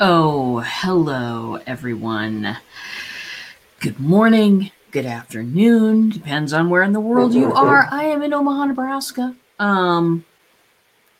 Oh, 0.00 0.60
hello, 0.64 1.58
everyone. 1.66 2.56
Good 3.80 3.98
morning, 3.98 4.70
good 4.92 5.06
afternoon, 5.06 6.10
depends 6.10 6.52
on 6.52 6.70
where 6.70 6.84
in 6.84 6.92
the 6.92 7.00
world 7.00 7.34
you 7.34 7.52
are. 7.52 7.88
I 7.90 8.04
am 8.04 8.22
in 8.22 8.32
Omaha, 8.32 8.66
Nebraska. 8.66 9.34
Um, 9.58 10.24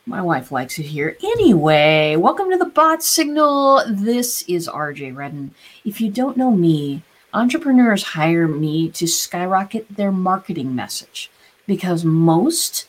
my 0.06 0.22
wife 0.22 0.52
likes 0.52 0.78
it 0.78 0.84
here. 0.84 1.16
Anyway, 1.24 2.14
welcome 2.14 2.52
to 2.52 2.56
the 2.56 2.66
Bot 2.66 3.02
Signal. 3.02 3.82
This 3.88 4.42
is 4.42 4.68
RJ 4.68 5.16
Redden. 5.16 5.56
If 5.84 6.00
you 6.00 6.08
don't 6.08 6.36
know 6.36 6.52
me, 6.52 7.02
entrepreneurs 7.34 8.04
hire 8.04 8.46
me 8.46 8.90
to 8.90 9.08
skyrocket 9.08 9.88
their 9.96 10.12
marketing 10.12 10.76
message 10.76 11.32
because 11.66 12.04
most 12.04 12.86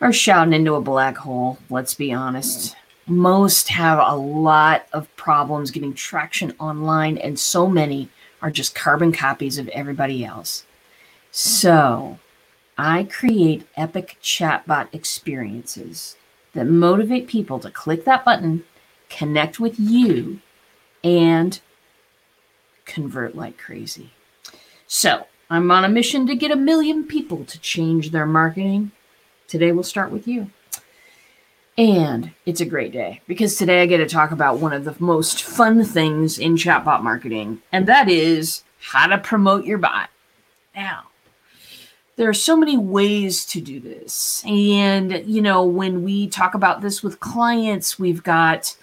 are 0.00 0.12
shouting 0.12 0.54
into 0.54 0.74
a 0.74 0.80
black 0.80 1.18
hole, 1.18 1.58
let's 1.70 1.94
be 1.94 2.12
honest 2.12 2.74
most 3.08 3.68
have 3.68 3.98
a 3.98 4.16
lot 4.16 4.86
of 4.92 5.14
problems 5.16 5.70
getting 5.70 5.94
traction 5.94 6.54
online, 6.58 7.18
and 7.18 7.38
so 7.38 7.66
many 7.66 8.08
are 8.42 8.50
just 8.50 8.74
carbon 8.74 9.12
copies 9.12 9.58
of 9.58 9.68
everybody 9.68 10.24
else. 10.24 10.64
So, 11.30 12.18
I 12.76 13.04
create 13.04 13.66
epic 13.76 14.16
chatbot 14.22 14.88
experiences 14.92 16.16
that 16.54 16.66
motivate 16.66 17.26
people 17.26 17.58
to 17.60 17.70
click 17.70 18.04
that 18.04 18.24
button, 18.24 18.64
connect 19.08 19.58
with 19.58 19.78
you, 19.78 20.40
and 21.02 21.60
convert 22.84 23.34
like 23.36 23.58
crazy. 23.58 24.10
So, 24.86 25.26
I'm 25.50 25.70
on 25.70 25.84
a 25.84 25.88
mission 25.88 26.26
to 26.26 26.34
get 26.34 26.50
a 26.50 26.56
million 26.56 27.04
people 27.04 27.44
to 27.46 27.58
change 27.60 28.10
their 28.10 28.26
marketing. 28.26 28.92
Today, 29.46 29.72
we'll 29.72 29.82
start 29.82 30.10
with 30.10 30.28
you. 30.28 30.50
And 31.78 32.32
it's 32.44 32.60
a 32.60 32.66
great 32.66 32.90
day 32.90 33.20
because 33.28 33.54
today 33.54 33.82
I 33.82 33.86
get 33.86 33.98
to 33.98 34.06
talk 34.06 34.32
about 34.32 34.58
one 34.58 34.72
of 34.72 34.84
the 34.84 34.96
most 34.98 35.44
fun 35.44 35.84
things 35.84 36.36
in 36.36 36.56
chatbot 36.56 37.04
marketing, 37.04 37.62
and 37.70 37.86
that 37.86 38.08
is 38.08 38.64
how 38.80 39.06
to 39.06 39.16
promote 39.16 39.64
your 39.64 39.78
bot. 39.78 40.10
Now, 40.74 41.04
there 42.16 42.28
are 42.28 42.34
so 42.34 42.56
many 42.56 42.76
ways 42.76 43.44
to 43.46 43.60
do 43.60 43.78
this. 43.78 44.42
And, 44.44 45.24
you 45.24 45.40
know, 45.40 45.62
when 45.62 46.02
we 46.02 46.26
talk 46.26 46.54
about 46.54 46.80
this 46.80 47.00
with 47.04 47.20
clients, 47.20 47.96
we've 47.96 48.24
got, 48.24 48.76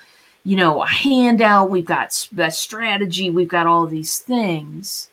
you 0.46 0.56
know, 0.56 0.82
a 0.82 0.88
handout, 0.88 1.70
we've 1.70 1.84
got 1.84 2.30
the 2.32 2.50
strategy, 2.50 3.30
we've 3.30 3.50
got 3.50 3.68
all 3.68 3.88
these 3.88 4.20
things. 4.20 5.10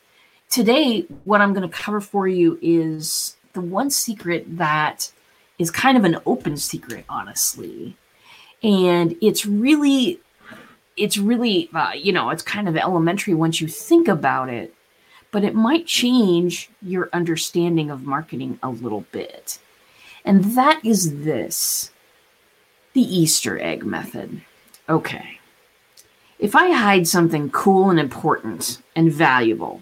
Today, 0.49 1.01
what 1.25 1.41
I'm 1.41 1.53
going 1.53 1.69
to 1.69 1.77
cover 1.77 1.99
for 1.99 2.29
you 2.29 2.57
is 2.61 3.35
the 3.51 3.61
one 3.61 3.89
secret 3.89 4.57
that 4.57 5.11
is 5.63 5.71
kind 5.71 5.97
of 5.97 6.03
an 6.03 6.19
open 6.25 6.57
secret, 6.57 7.05
honestly. 7.09 7.95
And 8.61 9.15
it's 9.21 9.45
really, 9.45 10.19
it's 10.95 11.17
really, 11.17 11.69
uh, 11.73 11.93
you 11.95 12.13
know, 12.13 12.29
it's 12.29 12.43
kind 12.43 12.69
of 12.69 12.77
elementary 12.77 13.33
once 13.33 13.59
you 13.59 13.67
think 13.67 14.07
about 14.07 14.49
it, 14.49 14.73
but 15.31 15.43
it 15.43 15.55
might 15.55 15.87
change 15.87 16.69
your 16.81 17.09
understanding 17.13 17.89
of 17.89 18.03
marketing 18.03 18.59
a 18.61 18.69
little 18.69 19.05
bit. 19.11 19.57
And 20.23 20.43
that 20.55 20.79
is 20.83 21.23
this 21.23 21.91
the 22.93 23.01
Easter 23.01 23.59
egg 23.59 23.85
method. 23.85 24.41
Okay. 24.87 25.39
If 26.39 26.55
I 26.55 26.71
hide 26.71 27.07
something 27.07 27.49
cool 27.49 27.89
and 27.89 27.99
important 27.99 28.81
and 28.95 29.11
valuable 29.11 29.81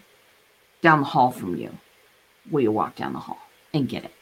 down 0.82 1.00
the 1.00 1.08
hall 1.08 1.32
from 1.32 1.56
you, 1.58 1.78
will 2.50 2.62
you 2.62 2.72
walk 2.72 2.96
down 2.96 3.14
the 3.14 3.20
hall 3.20 3.42
and 3.74 3.90
get 3.90 4.06
it? 4.06 4.14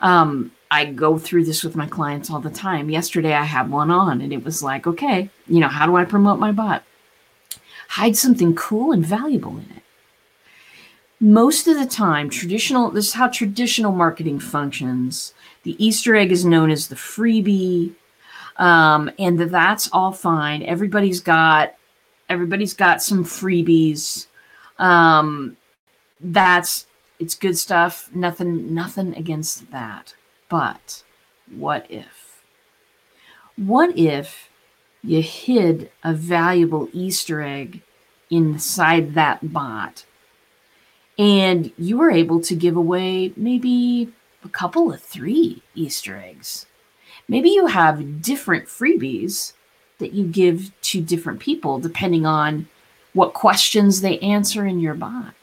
Um, 0.00 0.52
I 0.70 0.84
go 0.86 1.16
through 1.18 1.44
this 1.44 1.62
with 1.62 1.76
my 1.76 1.86
clients 1.86 2.30
all 2.30 2.40
the 2.40 2.50
time. 2.50 2.90
Yesterday, 2.90 3.34
I 3.34 3.44
had 3.44 3.70
one 3.70 3.90
on, 3.90 4.20
and 4.20 4.32
it 4.32 4.44
was 4.44 4.62
like, 4.62 4.86
okay, 4.86 5.30
you 5.46 5.60
know, 5.60 5.68
how 5.68 5.86
do 5.86 5.96
I 5.96 6.04
promote 6.04 6.38
my 6.38 6.52
bot? 6.52 6.82
Hide 7.88 8.16
something 8.16 8.54
cool 8.54 8.92
and 8.92 9.04
valuable 9.04 9.52
in 9.52 9.66
it. 9.76 9.82
Most 11.20 11.66
of 11.66 11.78
the 11.78 11.86
time, 11.86 12.28
traditional, 12.28 12.90
this 12.90 13.08
is 13.08 13.14
how 13.14 13.28
traditional 13.28 13.92
marketing 13.92 14.38
functions. 14.38 15.32
The 15.62 15.82
Easter 15.84 16.14
egg 16.14 16.30
is 16.30 16.44
known 16.44 16.70
as 16.70 16.88
the 16.88 16.96
freebie. 16.96 17.94
Um, 18.58 19.10
and 19.18 19.38
that's 19.38 19.88
all 19.92 20.12
fine. 20.12 20.62
Everybody's 20.62 21.20
got 21.20 21.74
everybody's 22.28 22.74
got 22.74 23.02
some 23.02 23.24
freebies. 23.24 24.26
Um, 24.78 25.56
that's 26.20 26.86
it's 27.18 27.34
good 27.34 27.56
stuff. 27.56 28.10
Nothing 28.14 28.74
nothing 28.74 29.14
against 29.14 29.70
that. 29.70 30.14
But 30.48 31.02
what 31.54 31.86
if? 31.90 32.42
What 33.56 33.96
if 33.98 34.50
you 35.02 35.22
hid 35.22 35.90
a 36.02 36.12
valuable 36.12 36.88
Easter 36.92 37.42
egg 37.42 37.82
inside 38.30 39.14
that 39.14 39.52
bot 39.52 40.04
and 41.18 41.72
you 41.78 41.96
were 41.96 42.10
able 42.10 42.40
to 42.40 42.54
give 42.54 42.76
away 42.76 43.32
maybe 43.36 44.12
a 44.44 44.48
couple 44.48 44.92
of 44.92 45.00
three 45.00 45.62
Easter 45.74 46.16
eggs? 46.16 46.66
Maybe 47.28 47.50
you 47.50 47.66
have 47.66 48.20
different 48.22 48.66
freebies 48.66 49.52
that 49.98 50.12
you 50.12 50.26
give 50.26 50.70
to 50.82 51.00
different 51.00 51.40
people 51.40 51.78
depending 51.78 52.26
on 52.26 52.68
what 53.14 53.32
questions 53.32 54.02
they 54.02 54.18
answer 54.18 54.66
in 54.66 54.78
your 54.78 54.94
bot 54.94 55.35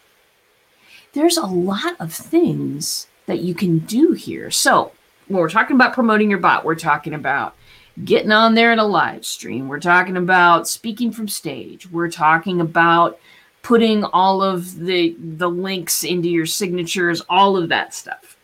there's 1.13 1.37
a 1.37 1.45
lot 1.45 1.95
of 1.99 2.11
things 2.11 3.07
that 3.25 3.39
you 3.39 3.55
can 3.55 3.79
do 3.79 4.11
here. 4.11 4.51
So, 4.51 4.91
when 5.27 5.39
we're 5.39 5.49
talking 5.49 5.75
about 5.75 5.93
promoting 5.93 6.29
your 6.29 6.39
bot, 6.39 6.65
we're 6.65 6.75
talking 6.75 7.13
about 7.13 7.55
getting 8.03 8.31
on 8.31 8.55
there 8.55 8.73
in 8.73 8.79
a 8.79 8.85
live 8.85 9.25
stream. 9.25 9.67
We're 9.67 9.79
talking 9.79 10.17
about 10.17 10.67
speaking 10.67 11.11
from 11.11 11.27
stage. 11.27 11.89
We're 11.89 12.11
talking 12.11 12.59
about 12.59 13.19
putting 13.61 14.03
all 14.03 14.41
of 14.41 14.75
the 14.79 15.15
the 15.17 15.49
links 15.49 16.03
into 16.03 16.29
your 16.29 16.45
signatures, 16.45 17.21
all 17.29 17.55
of 17.55 17.69
that 17.69 17.93
stuff. 17.93 18.37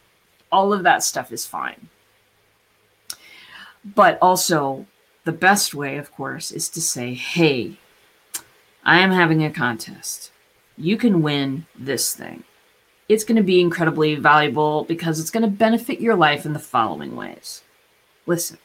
All 0.52 0.72
of 0.74 0.84
that 0.84 1.03
stuff 1.03 1.31
is 1.31 1.46
fine. 1.46 1.90
But 3.84 4.18
also 4.22 4.85
the 5.25 5.31
best 5.31 5.75
way, 5.75 5.97
of 5.97 6.12
course, 6.12 6.52
is 6.52 6.69
to 6.69 6.81
say, 6.81 7.13
"Hey, 7.13 7.78
I 8.84 9.00
am 9.00 9.12
having 9.12 9.44
a 9.44 9.52
contest. 9.52 10.31
You 10.78 10.97
can 10.97 11.22
win 11.22 11.66
this 11.78 12.16
thing." 12.16 12.44
It's 13.09 13.24
going 13.24 13.36
to 13.36 13.44
be 13.44 13.59
incredibly 13.59 14.16
valuable 14.16 14.86
because 14.86 15.20
it's 15.20 15.31
going 15.31 15.44
to 15.44 15.50
benefit 15.50 16.00
your 16.00 16.16
life 16.16 16.46
in 16.46 16.53
the 16.53 16.59
following 16.59 17.16
ways. 17.16 17.64
Listen, 18.28 18.59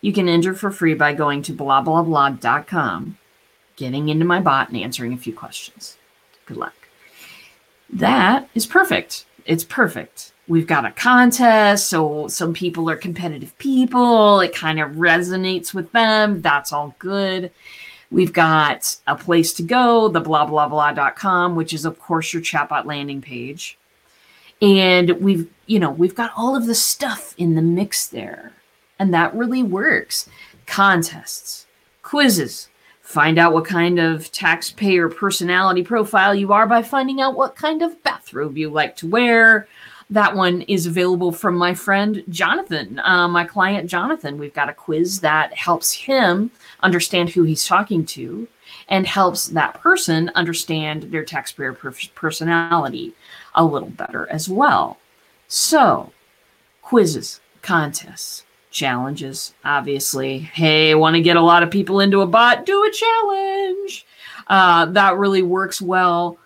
you 0.00 0.12
can 0.12 0.28
enter 0.28 0.54
for 0.54 0.70
free 0.70 0.94
by 0.94 1.12
going 1.12 1.42
to 1.42 1.52
blah 1.52 1.82
blah 1.82 2.02
blah.com, 2.02 3.18
getting 3.76 4.08
into 4.08 4.24
my 4.24 4.40
bot 4.40 4.68
and 4.68 4.78
answering 4.78 5.12
a 5.12 5.18
few 5.18 5.34
questions. 5.34 5.98
Good 6.46 6.56
luck. 6.56 6.74
That 7.90 8.48
is 8.54 8.66
perfect. 8.66 9.26
It's 9.44 9.64
perfect. 9.64 10.32
We've 10.48 10.66
got 10.66 10.84
a 10.84 10.90
contest, 10.90 11.88
so 11.88 12.28
some 12.28 12.52
people 12.52 12.90
are 12.90 12.96
competitive 12.96 13.56
people. 13.58 14.40
It 14.40 14.54
kind 14.54 14.80
of 14.80 14.92
resonates 14.92 15.72
with 15.72 15.92
them. 15.92 16.42
That's 16.42 16.72
all 16.72 16.94
good. 16.98 17.50
We've 18.14 18.32
got 18.32 18.96
a 19.08 19.16
place 19.16 19.52
to 19.54 19.64
go, 19.64 20.06
the 20.06 20.20
blah, 20.20 20.46
blah, 20.46 20.68
blah.com, 20.68 21.56
which 21.56 21.74
is, 21.74 21.84
of 21.84 21.98
course, 21.98 22.32
your 22.32 22.42
chatbot 22.42 22.84
landing 22.84 23.20
page. 23.20 23.76
And 24.62 25.10
we've, 25.20 25.50
you 25.66 25.80
know, 25.80 25.90
we've 25.90 26.14
got 26.14 26.30
all 26.36 26.54
of 26.54 26.66
the 26.66 26.76
stuff 26.76 27.34
in 27.38 27.56
the 27.56 27.60
mix 27.60 28.06
there. 28.06 28.52
And 29.00 29.12
that 29.12 29.34
really 29.34 29.64
works. 29.64 30.28
Contests, 30.64 31.66
quizzes, 32.02 32.68
find 33.00 33.36
out 33.36 33.52
what 33.52 33.64
kind 33.64 33.98
of 33.98 34.30
taxpayer 34.30 35.08
personality 35.08 35.82
profile 35.82 36.36
you 36.36 36.52
are 36.52 36.68
by 36.68 36.82
finding 36.82 37.20
out 37.20 37.34
what 37.34 37.56
kind 37.56 37.82
of 37.82 38.00
bathrobe 38.04 38.56
you 38.56 38.70
like 38.70 38.94
to 38.98 39.08
wear, 39.08 39.66
that 40.10 40.34
one 40.34 40.62
is 40.62 40.86
available 40.86 41.32
from 41.32 41.56
my 41.56 41.74
friend 41.74 42.22
Jonathan, 42.28 42.98
uh, 43.00 43.28
my 43.28 43.44
client 43.44 43.88
Jonathan. 43.88 44.38
We've 44.38 44.54
got 44.54 44.68
a 44.68 44.74
quiz 44.74 45.20
that 45.20 45.54
helps 45.54 45.92
him 45.92 46.50
understand 46.82 47.30
who 47.30 47.42
he's 47.42 47.66
talking 47.66 48.04
to 48.06 48.46
and 48.88 49.06
helps 49.06 49.48
that 49.48 49.80
person 49.80 50.30
understand 50.34 51.04
their 51.04 51.24
taxpayer 51.24 51.72
per- 51.72 51.94
personality 52.14 53.14
a 53.54 53.64
little 53.64 53.90
better 53.90 54.28
as 54.30 54.48
well. 54.48 54.98
So, 55.48 56.12
quizzes, 56.82 57.40
contests, 57.62 58.44
challenges, 58.70 59.54
obviously. 59.64 60.38
Hey, 60.38 60.94
want 60.94 61.16
to 61.16 61.22
get 61.22 61.36
a 61.36 61.40
lot 61.40 61.62
of 61.62 61.70
people 61.70 62.00
into 62.00 62.20
a 62.20 62.26
bot? 62.26 62.66
Do 62.66 62.84
a 62.84 62.90
challenge. 62.90 64.06
Uh, 64.48 64.86
that 64.86 65.16
really 65.16 65.42
works 65.42 65.80
well 65.80 66.38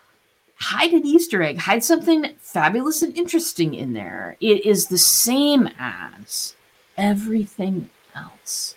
hide 0.60 0.92
an 0.92 1.06
Easter 1.06 1.42
egg, 1.42 1.58
hide 1.58 1.84
something 1.84 2.34
fabulous 2.38 3.02
and 3.02 3.16
interesting 3.16 3.74
in 3.74 3.92
there. 3.92 4.36
It 4.40 4.64
is 4.66 4.86
the 4.86 4.98
same 4.98 5.68
as 5.78 6.54
everything 6.96 7.90
else. 8.14 8.74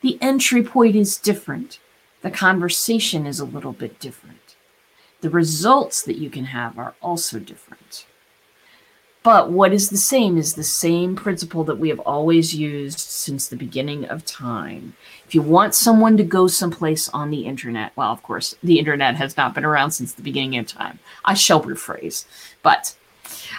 The 0.00 0.18
entry 0.20 0.62
point 0.62 0.96
is 0.96 1.16
different, 1.16 1.80
the 2.22 2.30
conversation 2.30 3.26
is 3.26 3.40
a 3.40 3.44
little 3.44 3.72
bit 3.72 3.98
different. 3.98 4.56
The 5.20 5.30
results 5.30 6.02
that 6.02 6.18
you 6.18 6.30
can 6.30 6.46
have 6.46 6.78
are 6.78 6.94
also 7.02 7.38
different. 7.38 8.06
But 9.24 9.50
what 9.50 9.72
is 9.72 9.88
the 9.88 9.96
same 9.96 10.36
is 10.36 10.52
the 10.52 10.62
same 10.62 11.16
principle 11.16 11.64
that 11.64 11.78
we 11.78 11.88
have 11.88 11.98
always 12.00 12.54
used 12.54 12.98
since 12.98 13.48
the 13.48 13.56
beginning 13.56 14.04
of 14.04 14.26
time. 14.26 14.94
If 15.26 15.34
you 15.34 15.40
want 15.40 15.74
someone 15.74 16.18
to 16.18 16.22
go 16.22 16.46
someplace 16.46 17.08
on 17.08 17.30
the 17.30 17.46
internet, 17.46 17.92
well, 17.96 18.12
of 18.12 18.22
course, 18.22 18.54
the 18.62 18.78
internet 18.78 19.16
has 19.16 19.34
not 19.34 19.54
been 19.54 19.64
around 19.64 19.92
since 19.92 20.12
the 20.12 20.20
beginning 20.20 20.58
of 20.58 20.66
time. 20.66 20.98
I 21.24 21.32
shall 21.32 21.62
rephrase, 21.62 22.26
but 22.62 22.94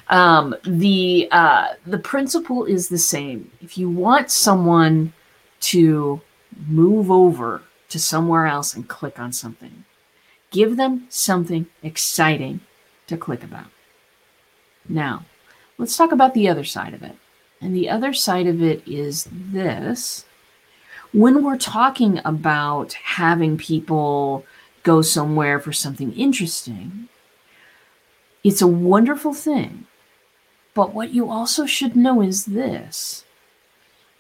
um, 0.10 0.56
the 0.64 1.28
uh, 1.32 1.70
the 1.84 1.98
principle 1.98 2.66
is 2.66 2.90
the 2.90 3.00
same. 3.00 3.50
If 3.60 3.76
you 3.76 3.90
want 3.90 4.30
someone 4.30 5.14
to 5.62 6.22
move 6.68 7.10
over 7.10 7.64
to 7.90 7.98
somewhere 7.98 8.46
else 8.46 8.76
and 8.76 8.88
click 8.88 9.18
on 9.20 9.34
something, 9.34 9.86
give 10.52 10.78
them 10.78 11.08
something 11.10 11.66
exciting 11.82 12.60
to 13.08 13.18
click 13.18 13.44
about. 13.44 13.66
Now, 14.88 15.26
let's 15.78 15.98
talk 15.98 16.12
about 16.12 16.34
the 16.34 16.48
other 16.48 16.64
side 16.64 16.94
of 16.94 17.04
it. 17.04 17.16
And 17.62 17.76
the 17.76 17.90
other 17.90 18.14
side 18.14 18.48
of 18.48 18.62
it 18.62 18.88
is 18.88 19.28
this. 19.32 20.26
When 21.14 21.44
we're 21.44 21.58
talking 21.58 22.20
about 22.26 22.94
having 22.94 23.58
people 23.58 24.46
go 24.84 25.02
somewhere 25.02 25.60
for 25.60 25.72
something 25.72 26.12
interesting, 26.14 27.08
it's 28.44 28.62
a 28.62 28.68
wonderful 28.68 29.34
thing. 29.34 29.88
But 30.74 30.94
what 30.94 31.14
you 31.14 31.30
also 31.30 31.66
should 31.66 31.96
know 31.96 32.22
is 32.22 32.46
this. 32.46 33.24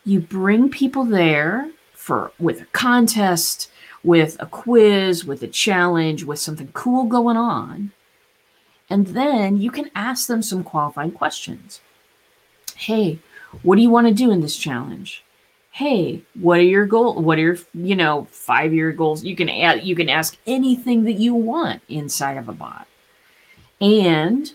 You 0.05 0.21
bring 0.21 0.69
people 0.69 1.03
there 1.03 1.69
for 1.93 2.31
with 2.39 2.61
a 2.61 2.65
contest, 2.67 3.69
with 4.03 4.37
a 4.39 4.45
quiz, 4.45 5.25
with 5.25 5.43
a 5.43 5.47
challenge, 5.47 6.23
with 6.23 6.39
something 6.39 6.69
cool 6.73 7.05
going 7.05 7.37
on. 7.37 7.91
And 8.89 9.07
then 9.07 9.57
you 9.57 9.71
can 9.71 9.89
ask 9.95 10.27
them 10.27 10.41
some 10.41 10.63
qualifying 10.63 11.11
questions. 11.11 11.81
Hey, 12.75 13.19
what 13.63 13.77
do 13.77 13.81
you 13.81 13.89
want 13.89 14.07
to 14.07 14.13
do 14.13 14.31
in 14.31 14.41
this 14.41 14.57
challenge? 14.57 15.23
Hey, 15.71 16.21
what 16.39 16.59
are 16.59 16.63
your 16.63 16.85
goals? 16.85 17.21
What 17.21 17.37
are 17.37 17.41
your, 17.41 17.57
you 17.73 17.95
know, 17.95 18.27
five-year 18.31 18.91
goals? 18.91 19.23
You 19.23 19.35
can 19.35 19.49
add, 19.49 19.83
you 19.83 19.95
can 19.95 20.07
ask 20.07 20.37
anything 20.45 21.03
that 21.03 21.13
you 21.13 21.33
want 21.33 21.81
inside 21.89 22.37
of 22.37 22.47
a 22.47 22.53
bot. 22.53 22.87
And 23.81 24.53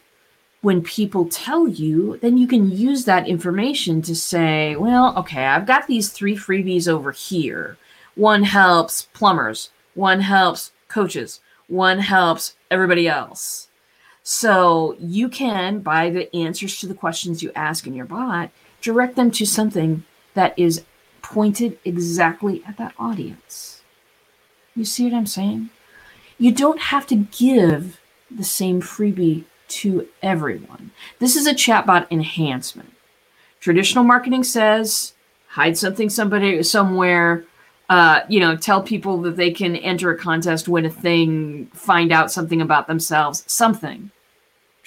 when 0.62 0.82
people 0.82 1.26
tell 1.26 1.66
you, 1.66 2.18
then 2.18 2.36
you 2.36 2.46
can 2.46 2.70
use 2.70 3.04
that 3.04 3.26
information 3.26 4.00
to 4.02 4.14
say, 4.14 4.76
well, 4.76 5.16
okay, 5.18 5.44
I've 5.46 5.66
got 5.66 5.86
these 5.86 6.10
three 6.10 6.36
freebies 6.36 6.86
over 6.86 7.12
here. 7.12 7.76
One 8.14 8.42
helps 8.42 9.02
plumbers, 9.12 9.70
one 9.94 10.20
helps 10.20 10.72
coaches, 10.88 11.40
one 11.68 12.00
helps 12.00 12.54
everybody 12.70 13.08
else. 13.08 13.68
So 14.32 14.94
you 15.00 15.28
can, 15.28 15.80
by 15.80 16.08
the 16.08 16.32
answers 16.36 16.78
to 16.78 16.86
the 16.86 16.94
questions 16.94 17.42
you 17.42 17.50
ask 17.56 17.84
in 17.88 17.94
your 17.94 18.04
bot, 18.04 18.50
direct 18.80 19.16
them 19.16 19.32
to 19.32 19.44
something 19.44 20.04
that 20.34 20.56
is 20.56 20.84
pointed 21.20 21.80
exactly 21.84 22.62
at 22.64 22.78
that 22.78 22.94
audience. 22.96 23.82
You 24.76 24.84
see 24.84 25.02
what 25.02 25.14
I'm 25.14 25.26
saying? 25.26 25.70
You 26.38 26.52
don't 26.52 26.78
have 26.78 27.08
to 27.08 27.16
give 27.16 27.98
the 28.30 28.44
same 28.44 28.80
freebie 28.80 29.46
to 29.80 30.06
everyone. 30.22 30.92
This 31.18 31.34
is 31.34 31.48
a 31.48 31.52
chatbot 31.52 32.06
enhancement. 32.08 32.92
Traditional 33.58 34.04
marketing 34.04 34.44
says 34.44 35.12
hide 35.48 35.76
something 35.76 36.08
somebody 36.08 36.62
somewhere 36.62 37.46
uh, 37.88 38.20
you 38.28 38.38
know, 38.38 38.56
tell 38.56 38.80
people 38.80 39.20
that 39.22 39.34
they 39.34 39.50
can 39.50 39.74
enter 39.74 40.12
a 40.12 40.16
contest, 40.16 40.68
win 40.68 40.86
a 40.86 40.90
thing, 40.90 41.66
find 41.74 42.12
out 42.12 42.30
something 42.30 42.60
about 42.60 42.86
themselves, 42.86 43.42
something. 43.48 44.12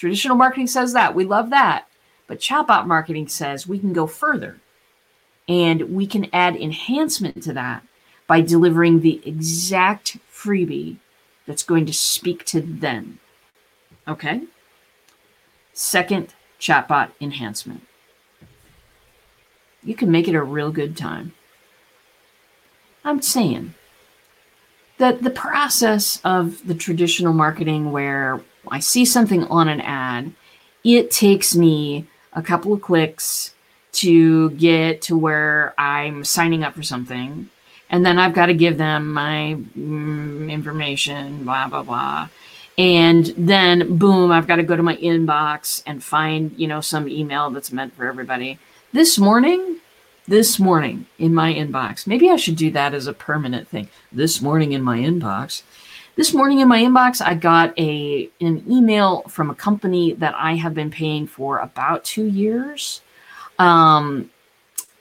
Traditional 0.04 0.36
marketing 0.36 0.68
says 0.68 0.92
that. 0.92 1.16
We 1.16 1.24
love 1.24 1.50
that. 1.52 1.88
But 2.28 2.42
chatbot 2.42 2.88
marketing 2.88 3.30
says 3.30 3.66
we 3.66 3.80
can 3.80 3.94
go 3.94 4.06
further 4.06 4.60
and 5.48 5.96
we 5.96 6.06
can 6.08 6.28
add 6.34 6.58
enhancement 6.58 7.42
to 7.44 7.54
that 7.54 7.84
by 8.28 8.42
delivering 8.42 9.00
the 9.00 9.22
exact 9.26 10.18
freebie 10.30 10.98
that's 11.48 11.64
going 11.64 11.86
to 11.86 11.94
speak 11.94 12.44
to 12.48 12.60
them. 12.60 13.20
Okay? 14.06 14.42
Second, 15.72 16.34
chatbot 16.60 17.12
enhancement. 17.22 17.88
You 19.84 19.96
can 19.96 20.12
make 20.12 20.28
it 20.28 20.36
a 20.36 20.44
real 20.44 20.74
good 20.74 20.98
time. 20.98 21.34
I'm 23.06 23.22
saying 23.22 23.74
that 24.98 25.24
the 25.24 25.30
process 25.30 26.20
of 26.24 26.66
the 26.68 26.76
traditional 26.76 27.34
marketing 27.34 27.92
where 27.92 28.42
I 28.68 28.80
see 28.80 29.06
something 29.06 29.44
on 29.46 29.68
an 29.68 29.82
ad, 29.82 30.32
it 30.84 31.12
takes 31.12 31.56
me 31.56 32.08
a 32.34 32.42
couple 32.42 32.74
of 32.74 32.82
clicks 32.82 33.54
to 33.94 34.50
get 34.52 35.02
to 35.04 35.18
where 35.18 35.74
I'm 35.78 36.24
signing 36.24 36.64
up 36.64 36.74
for 36.74 36.84
something. 36.84 37.50
And 37.90 38.06
then 38.06 38.18
I've 38.18 38.34
got 38.34 38.48
to 38.48 38.54
give 38.54 38.78
them 38.78 39.14
my 39.14 39.58
mm, 39.78 40.52
information, 40.52 41.44
blah, 41.44 41.68
blah, 41.68 41.84
blah. 41.84 42.30
And 42.78 43.28
then, 43.38 43.98
boom, 43.98 44.32
I've 44.32 44.48
got 44.48 44.56
to 44.56 44.64
go 44.64 44.76
to 44.76 44.82
my 44.82 44.96
inbox 44.96 45.84
and 45.86 46.04
find, 46.04 46.54
you 46.58 46.68
know, 46.68 46.82
some 46.82 47.08
email 47.08 47.52
that's 47.52 47.72
meant 47.72 47.94
for 47.94 48.08
everybody. 48.08 48.58
This 48.94 49.20
morning, 49.20 49.78
this 50.28 50.60
morning 50.60 51.06
in 51.18 51.34
my 51.34 51.54
inbox, 51.54 52.08
maybe 52.08 52.30
I 52.30 52.38
should 52.38 52.56
do 52.56 52.72
that 52.72 52.94
as 52.94 53.08
a 53.08 53.14
permanent 53.14 53.68
thing. 53.68 53.90
This 54.12 54.42
morning 54.42 54.72
in 54.72 54.82
my 54.82 55.00
inbox, 55.00 55.64
this 56.16 56.34
morning 56.34 56.60
in 56.60 56.68
my 56.68 56.82
inbox, 56.82 57.26
I 57.26 57.34
got 57.34 57.78
a 57.78 58.30
an 58.40 58.64
email 58.70 59.24
from 59.24 59.50
a 59.50 59.56
company 59.56 60.14
that 60.14 60.36
I 60.36 60.56
have 60.56 60.74
been 60.74 60.92
paying 60.92 61.26
for 61.28 61.58
about 61.58 62.04
two 62.04 62.26
years. 62.26 63.02
Um, 63.58 64.30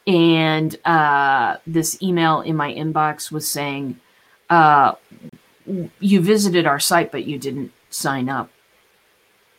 and 0.06 0.76
uh, 0.84 1.58
this 1.66 2.02
email 2.02 2.40
in 2.40 2.56
my 2.56 2.72
inbox 2.72 3.30
was 3.30 3.48
saying, 3.48 4.00
uh, 4.48 4.94
"You 6.00 6.20
visited 6.20 6.66
our 6.66 6.80
site, 6.80 7.12
but 7.12 7.26
you 7.26 7.38
didn't 7.38 7.72
sign 7.90 8.28
up. 8.28 8.50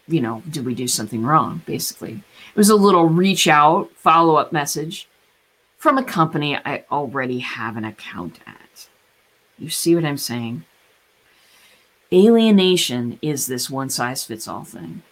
You 0.07 0.21
know, 0.21 0.42
did 0.50 0.66
we 0.66 0.74
do 0.74 0.88
something 0.88 1.24
wrong?" 1.24 1.62
Basically, 1.68 2.13
it 2.13 2.56
was 2.56 2.69
a 2.69 2.75
little 2.75 3.06
reach 3.06 3.48
out 3.48 3.92
follow 3.95 4.36
up 4.36 4.51
message 4.51 5.07
from 5.83 5.97
a 5.97 6.03
company 6.03 6.56
I 6.56 6.85
already 6.89 7.39
have 7.39 7.75
an 7.75 7.83
account 7.83 8.39
at. 8.47 8.88
You 9.59 9.69
see 9.69 9.95
what 9.95 10.06
I'm 10.06 10.18
saying? 10.18 10.63
Alienation 12.13 13.19
is 13.21 13.47
this 13.47 13.69
one 13.69 13.89
size 13.89 14.24
fits 14.24 14.47
all 14.47 14.63
thing. 14.63 15.03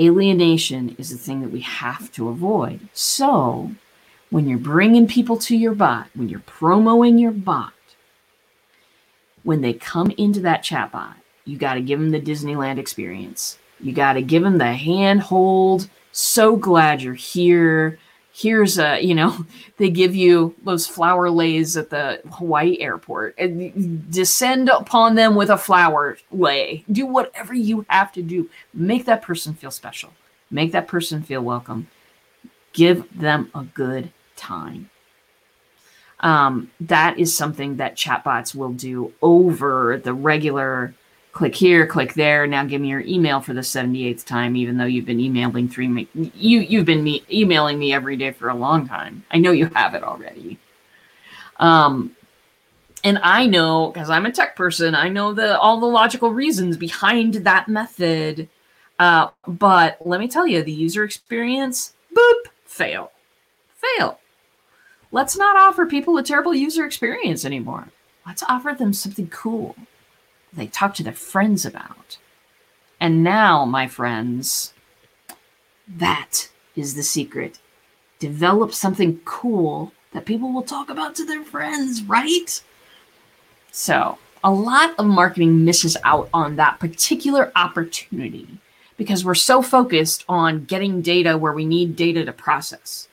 Alienation 0.00 0.96
is 0.98 1.10
the 1.10 1.16
thing 1.16 1.40
that 1.42 1.52
we 1.52 1.60
have 1.60 2.10
to 2.14 2.30
avoid. 2.30 2.80
So, 2.92 3.70
when 4.30 4.48
you're 4.48 4.58
bringing 4.58 5.06
people 5.06 5.36
to 5.36 5.56
your 5.56 5.72
bot, 5.72 6.08
when 6.16 6.28
you're 6.28 6.40
promoting 6.40 7.16
your 7.16 7.30
bot, 7.30 7.72
when 9.44 9.60
they 9.60 9.72
come 9.72 10.10
into 10.18 10.40
that 10.40 10.64
chatbot, 10.64 11.14
you 11.44 11.56
got 11.56 11.74
to 11.74 11.80
give 11.80 12.00
them 12.00 12.10
the 12.10 12.20
Disneyland 12.20 12.78
experience. 12.78 13.56
You 13.78 13.92
got 13.92 14.14
to 14.14 14.22
give 14.22 14.42
them 14.42 14.58
the 14.58 14.72
handhold. 14.72 15.88
So 16.10 16.56
glad 16.56 17.02
you're 17.02 17.14
here 17.14 18.00
here's 18.32 18.78
a 18.78 19.00
you 19.00 19.14
know 19.14 19.46
they 19.76 19.90
give 19.90 20.14
you 20.14 20.54
those 20.64 20.86
flower 20.86 21.30
leis 21.30 21.76
at 21.76 21.90
the 21.90 22.20
hawaii 22.32 22.78
airport. 22.80 23.34
And 23.38 24.10
descend 24.10 24.68
upon 24.68 25.14
them 25.14 25.34
with 25.34 25.50
a 25.50 25.58
flower 25.58 26.18
lei. 26.30 26.84
Do 26.90 27.06
whatever 27.06 27.54
you 27.54 27.84
have 27.88 28.12
to 28.12 28.22
do. 28.22 28.48
Make 28.72 29.04
that 29.06 29.22
person 29.22 29.54
feel 29.54 29.70
special. 29.70 30.12
Make 30.50 30.72
that 30.72 30.88
person 30.88 31.22
feel 31.22 31.42
welcome. 31.42 31.88
Give 32.72 33.06
them 33.18 33.50
a 33.54 33.64
good 33.64 34.12
time. 34.36 34.90
Um, 36.20 36.70
that 36.80 37.18
is 37.18 37.36
something 37.36 37.76
that 37.76 37.96
chatbots 37.96 38.54
will 38.54 38.72
do 38.72 39.12
over 39.20 40.00
the 40.02 40.14
regular 40.14 40.94
click 41.32 41.54
here, 41.54 41.86
click 41.86 42.14
there. 42.14 42.46
Now 42.46 42.64
give 42.64 42.80
me 42.80 42.88
your 42.88 43.00
email 43.00 43.40
for 43.40 43.54
the 43.54 43.60
78th 43.60 44.24
time, 44.24 44.54
even 44.54 44.76
though 44.76 44.84
you've 44.84 45.06
been 45.06 45.20
emailing 45.20 45.68
three 45.68 45.88
me 45.88 46.08
you 46.14 46.60
you've 46.60 46.84
been 46.84 47.02
me 47.02 47.24
emailing 47.30 47.78
me 47.78 47.92
every 47.92 48.16
day 48.16 48.30
for 48.30 48.48
a 48.48 48.54
long 48.54 48.86
time. 48.86 49.24
I 49.30 49.38
know 49.38 49.50
you 49.50 49.66
have 49.74 49.94
it 49.94 50.04
already. 50.04 50.58
Um 51.58 52.14
and 53.02 53.18
I 53.22 53.46
know 53.46 53.90
because 53.90 54.10
I'm 54.10 54.26
a 54.26 54.32
tech 54.32 54.54
person, 54.54 54.94
I 54.94 55.08
know 55.08 55.32
the 55.32 55.58
all 55.58 55.80
the 55.80 55.86
logical 55.86 56.30
reasons 56.32 56.76
behind 56.76 57.34
that 57.34 57.66
method. 57.68 58.48
Uh, 58.98 59.30
but 59.48 59.96
let 60.06 60.20
me 60.20 60.28
tell 60.28 60.46
you, 60.46 60.62
the 60.62 60.70
user 60.70 61.02
experience, 61.02 61.94
boop, 62.14 62.42
fail. 62.64 63.10
Fail. 63.74 64.20
Let's 65.10 65.36
not 65.36 65.56
offer 65.56 65.86
people 65.86 66.16
a 66.18 66.22
terrible 66.22 66.54
user 66.54 66.84
experience 66.84 67.44
anymore. 67.44 67.88
Let's 68.24 68.44
offer 68.44 68.76
them 68.78 68.92
something 68.92 69.26
cool 69.28 69.74
they 70.52 70.66
talk 70.66 70.94
to 70.94 71.02
their 71.02 71.12
friends 71.12 71.64
about. 71.64 72.18
And 73.00 73.24
now, 73.24 73.64
my 73.64 73.88
friends, 73.88 74.74
that 75.88 76.48
is 76.76 76.94
the 76.94 77.02
secret. 77.02 77.58
Develop 78.18 78.72
something 78.72 79.20
cool 79.24 79.92
that 80.12 80.26
people 80.26 80.52
will 80.52 80.62
talk 80.62 80.90
about 80.90 81.14
to 81.16 81.24
their 81.24 81.42
friends, 81.42 82.02
right? 82.02 82.62
So, 83.70 84.18
a 84.44 84.50
lot 84.52 84.94
of 84.98 85.06
marketing 85.06 85.64
misses 85.64 85.96
out 86.04 86.28
on 86.34 86.56
that 86.56 86.78
particular 86.78 87.50
opportunity 87.56 88.58
because 88.96 89.24
we're 89.24 89.34
so 89.34 89.62
focused 89.62 90.24
on 90.28 90.64
getting 90.64 91.00
data 91.00 91.38
where 91.38 91.52
we 91.52 91.64
need 91.64 91.96
data 91.96 92.24
to 92.24 92.32
process. 92.32 93.08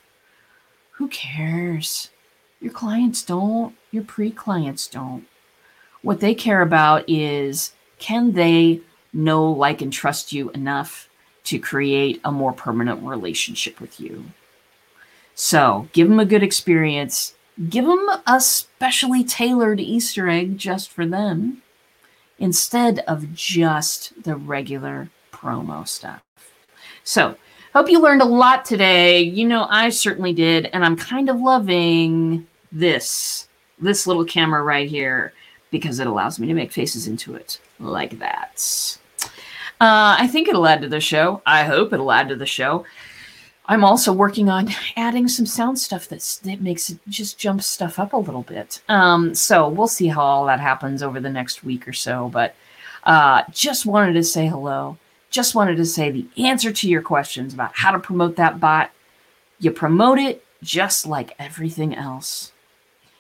Who 0.93 1.07
cares? 1.07 2.09
Your 2.59 2.73
clients 2.73 3.23
don't, 3.23 3.75
your 3.91 4.03
pre 4.03 4.31
clients 4.31 4.87
don't. 4.87 5.25
What 6.01 6.19
they 6.19 6.33
care 6.33 6.61
about 6.61 7.09
is 7.09 7.73
can 7.97 8.31
they 8.33 8.81
know, 9.11 9.51
like, 9.51 9.81
and 9.81 9.91
trust 9.91 10.31
you 10.31 10.49
enough 10.51 11.09
to 11.45 11.59
create 11.59 12.21
a 12.23 12.31
more 12.31 12.53
permanent 12.53 13.01
relationship 13.03 13.81
with 13.81 13.99
you? 13.99 14.25
So 15.35 15.87
give 15.93 16.09
them 16.09 16.19
a 16.19 16.25
good 16.25 16.43
experience. 16.43 17.33
Give 17.69 17.85
them 17.85 18.07
a 18.25 18.39
specially 18.39 19.23
tailored 19.23 19.79
Easter 19.79 20.29
egg 20.29 20.57
just 20.57 20.89
for 20.89 21.05
them 21.05 21.61
instead 22.37 22.99
of 22.99 23.33
just 23.33 24.23
the 24.23 24.35
regular 24.35 25.09
promo 25.31 25.87
stuff. 25.87 26.21
So, 27.03 27.35
hope 27.73 27.89
you 27.89 27.99
learned 27.99 28.21
a 28.21 28.25
lot 28.25 28.63
today. 28.63 29.21
You 29.21 29.47
know, 29.47 29.67
I 29.69 29.89
certainly 29.89 30.33
did, 30.33 30.67
and 30.67 30.85
I'm 30.85 30.95
kind 30.95 31.29
of 31.29 31.39
loving 31.39 32.47
this 32.71 33.47
this 33.81 34.05
little 34.05 34.25
camera 34.25 34.61
right 34.61 34.89
here 34.89 35.33
because 35.71 35.99
it 35.99 36.07
allows 36.07 36.39
me 36.39 36.47
to 36.47 36.53
make 36.53 36.71
faces 36.71 37.07
into 37.07 37.35
it 37.35 37.59
like 37.79 38.19
that. 38.19 38.97
Uh, 39.81 40.17
I 40.19 40.27
think 40.27 40.47
it'll 40.47 40.67
add 40.67 40.81
to 40.81 40.89
the 40.89 40.99
show. 40.99 41.41
I 41.45 41.63
hope 41.63 41.93
it'll 41.93 42.11
add 42.11 42.29
to 42.29 42.35
the 42.35 42.45
show. 42.45 42.85
I'm 43.65 43.83
also 43.83 44.11
working 44.11 44.49
on 44.49 44.69
adding 44.97 45.27
some 45.27 45.45
sound 45.45 45.77
stuff 45.77 46.09
that's, 46.09 46.37
that 46.39 46.59
makes 46.59 46.89
it 46.89 46.97
just 47.07 47.37
jump 47.37 47.61
stuff 47.61 47.99
up 47.99 48.13
a 48.13 48.17
little 48.17 48.41
bit. 48.41 48.81
Um, 48.89 49.35
so 49.35 49.69
we'll 49.69 49.87
see 49.87 50.07
how 50.07 50.21
all 50.21 50.45
that 50.47 50.59
happens 50.59 51.03
over 51.03 51.19
the 51.19 51.29
next 51.29 51.63
week 51.63 51.87
or 51.87 51.93
so. 51.93 52.29
But 52.29 52.55
uh, 53.03 53.43
just 53.51 53.85
wanted 53.85 54.13
to 54.13 54.23
say 54.23 54.47
hello. 54.47 54.97
Just 55.29 55.53
wanted 55.53 55.77
to 55.77 55.85
say 55.85 56.09
the 56.09 56.27
answer 56.37 56.71
to 56.71 56.89
your 56.89 57.03
questions 57.03 57.53
about 57.53 57.71
how 57.75 57.91
to 57.91 57.99
promote 57.99 58.35
that 58.37 58.59
bot. 58.59 58.89
You 59.59 59.69
promote 59.71 60.17
it 60.17 60.43
just 60.63 61.05
like 61.05 61.35
everything 61.37 61.95
else. 61.95 62.51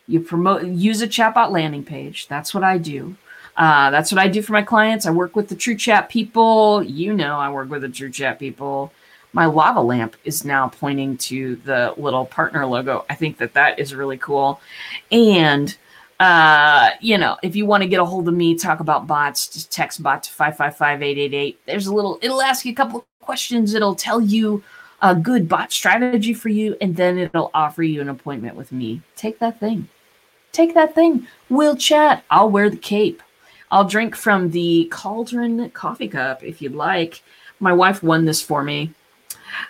You 0.09 0.19
promote, 0.19 0.65
use 0.65 1.01
a 1.01 1.07
chatbot 1.07 1.51
landing 1.51 1.83
page. 1.83 2.27
That's 2.27 2.53
what 2.53 2.63
I 2.63 2.77
do. 2.77 3.15
Uh, 3.55 3.91
that's 3.91 4.11
what 4.11 4.19
I 4.19 4.27
do 4.27 4.41
for 4.41 4.53
my 4.53 4.61
clients. 4.61 5.05
I 5.05 5.11
work 5.11 5.35
with 5.35 5.49
the 5.49 5.55
True 5.55 5.75
Chat 5.75 6.09
people. 6.09 6.83
You 6.83 7.13
know, 7.13 7.37
I 7.37 7.49
work 7.49 7.69
with 7.69 7.83
the 7.83 7.89
True 7.89 8.09
Chat 8.09 8.39
people 8.39 8.91
my 9.33 9.45
lava 9.45 9.81
lamp 9.81 10.15
is 10.23 10.43
now 10.43 10.69
pointing 10.69 11.17
to 11.17 11.55
the 11.57 11.93
little 11.97 12.25
partner 12.25 12.65
logo. 12.65 13.05
I 13.09 13.15
think 13.15 13.37
that 13.37 13.53
that 13.53 13.79
is 13.79 13.93
really 13.93 14.17
cool. 14.17 14.59
And, 15.11 15.75
uh, 16.19 16.91
you 16.99 17.17
know, 17.17 17.37
if 17.43 17.55
you 17.55 17.65
want 17.65 17.83
to 17.83 17.89
get 17.89 17.99
a 17.99 18.05
hold 18.05 18.27
of 18.27 18.33
me, 18.33 18.55
talk 18.55 18.79
about 18.79 19.07
bots, 19.07 19.47
just 19.47 19.71
text 19.71 20.01
bot 20.01 20.23
to 20.23 20.31
555-888. 20.31 21.57
There's 21.65 21.87
a 21.87 21.93
little, 21.93 22.17
it'll 22.21 22.41
ask 22.41 22.65
you 22.65 22.71
a 22.71 22.75
couple 22.75 22.99
of 22.99 23.05
questions. 23.21 23.73
It'll 23.73 23.95
tell 23.95 24.19
you 24.19 24.63
a 25.01 25.15
good 25.15 25.47
bot 25.47 25.71
strategy 25.71 26.33
for 26.33 26.49
you, 26.49 26.75
and 26.81 26.95
then 26.95 27.17
it'll 27.17 27.51
offer 27.53 27.83
you 27.83 28.01
an 28.01 28.09
appointment 28.09 28.55
with 28.55 28.71
me. 28.71 29.01
Take 29.15 29.39
that 29.39 29.59
thing. 29.59 29.87
Take 30.51 30.73
that 30.73 30.95
thing. 30.95 31.27
We'll 31.49 31.75
chat. 31.75 32.23
I'll 32.29 32.49
wear 32.49 32.69
the 32.69 32.77
cape. 32.77 33.21
I'll 33.71 33.85
drink 33.85 34.15
from 34.15 34.49
the 34.51 34.87
Cauldron 34.91 35.69
coffee 35.71 36.07
cup 36.07 36.43
if 36.43 36.61
you'd 36.61 36.75
like. 36.75 37.21
My 37.59 37.73
wife 37.73 38.01
won 38.01 38.25
this 38.25 38.41
for 38.41 38.63
me 38.63 38.93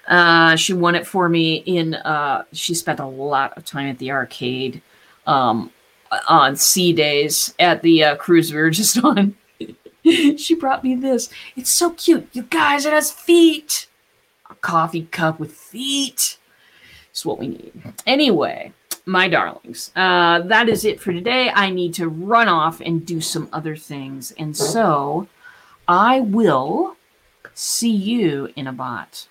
uh, 0.07 0.55
she 0.55 0.74
won 0.74 0.95
it 0.95 1.07
for 1.07 1.29
me 1.29 1.55
in. 1.65 1.95
Uh, 1.95 2.43
she 2.51 2.74
spent 2.74 3.00
a 3.00 3.05
lot 3.05 3.57
of 3.57 3.65
time 3.65 3.88
at 3.88 3.98
the 3.98 4.12
arcade 4.12 4.81
um, 5.27 5.71
on 6.27 6.55
sea 6.55 6.93
days 6.93 7.53
at 7.59 7.81
the 7.81 8.03
uh, 8.03 8.15
cruise 8.15 8.51
we 8.51 8.59
were 8.59 8.69
just 8.69 9.03
on. 9.03 9.36
she 10.03 10.55
brought 10.55 10.83
me 10.83 10.95
this. 10.95 11.29
It's 11.55 11.69
so 11.69 11.91
cute, 11.91 12.27
you 12.33 12.43
guys. 12.43 12.86
It 12.86 12.93
has 12.93 13.12
feet. 13.12 13.88
A 14.50 14.55
coffee 14.55 15.07
cup 15.12 15.39
with 15.39 15.53
feet. 15.53 16.38
It's 17.12 17.25
what 17.25 17.38
we 17.38 17.50
need. 17.50 17.74
Anyway, 18.07 18.74
my 19.10 19.28
darlings, 19.28 19.92
uh, 19.96 20.42
that 20.42 20.70
is 20.70 20.86
it 20.86 21.00
for 21.00 21.12
today. 21.12 21.50
I 21.50 21.70
need 21.70 21.94
to 21.96 22.08
run 22.08 22.48
off 22.48 22.80
and 22.80 23.06
do 23.06 23.22
some 23.22 23.50
other 23.51 23.75
things, 23.75 24.32
and 24.38 24.56
so 24.56 25.28
I 25.88 26.20
will 26.22 26.96
see 27.54 27.92
you 27.92 28.54
in 28.56 28.68
a 28.68 28.72
bot. 28.72 29.28